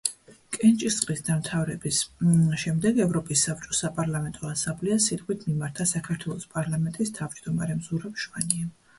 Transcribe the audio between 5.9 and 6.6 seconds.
საქართველოს